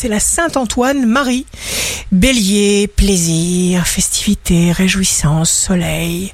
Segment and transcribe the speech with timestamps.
[0.00, 1.44] c'est la Saint-Antoine Marie.
[2.10, 6.32] Bélier, plaisir, festivité, réjouissance, soleil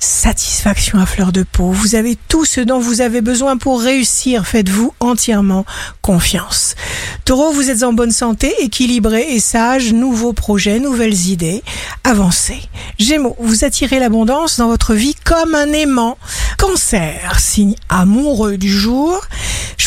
[0.00, 1.70] satisfaction à fleur de peau.
[1.70, 4.46] Vous avez tout ce dont vous avez besoin pour réussir.
[4.46, 5.64] Faites-vous entièrement
[6.02, 6.76] confiance.
[7.24, 9.92] Taureau, vous êtes en bonne santé, équilibré et sage.
[9.92, 11.62] Nouveaux projets, nouvelles idées.
[12.04, 12.60] Avancez.
[12.98, 16.16] Gémeaux, vous attirez l'abondance dans votre vie comme un aimant.
[16.58, 19.20] Cancer, signe amoureux du jour.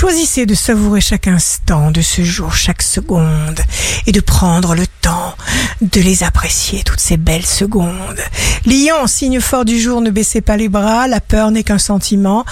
[0.02, 3.60] Choisissez de savourer chaque instant de ce jour, chaque seconde,
[4.08, 5.36] et de prendre le temps
[5.80, 8.20] de les apprécier, toutes ces belles secondes.
[8.66, 12.46] Lion, signe fort du jour, ne baissez pas les bras, la peur n'est qu'un sentiment,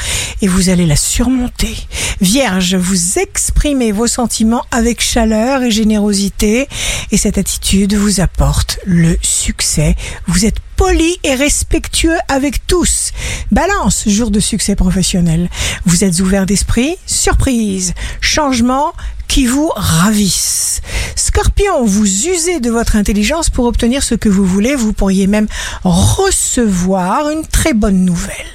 [0.44, 1.76] et vous allez la surmonter.
[2.22, 6.68] Vierge, vous exprimez vos sentiments avec chaleur et générosité,
[7.12, 9.96] et cette attitude vous apporte le succès.
[10.28, 13.12] Vous êtes poli et respectueux avec tous.
[13.52, 15.50] Balance, jour de succès professionnel.
[15.86, 18.94] Vous êtes ouvert d'esprit, surprise, changement
[19.30, 20.82] qui vous ravissent.
[21.16, 24.76] Scorpion, vous usez de votre intelligence pour obtenir ce que vous voulez.
[24.76, 25.48] Vous pourriez même
[25.84, 28.49] recevoir une très bonne nouvelle.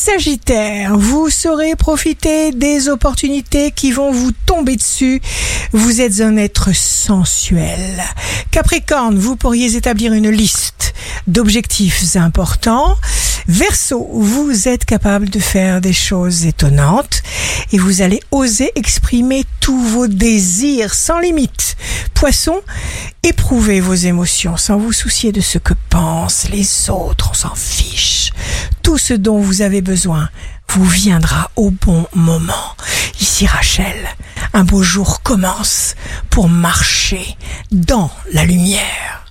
[0.00, 5.20] Sagittaire, vous saurez profiter des opportunités qui vont vous tomber dessus.
[5.72, 8.04] Vous êtes un être sensuel.
[8.52, 10.94] Capricorne, vous pourriez établir une liste
[11.26, 12.96] d'objectifs importants.
[13.48, 17.24] Verseau, vous êtes capable de faire des choses étonnantes
[17.72, 21.76] et vous allez oser exprimer tous vos désirs sans limite.
[22.14, 22.60] Poisson,
[23.24, 28.17] éprouvez vos émotions sans vous soucier de ce que pensent les autres, on s'en fiche.
[28.88, 30.30] Tout ce dont vous avez besoin
[30.70, 32.74] vous viendra au bon moment.
[33.20, 33.94] Ici Rachel,
[34.54, 35.94] un beau jour commence
[36.30, 37.36] pour marcher
[37.70, 39.27] dans la lumière.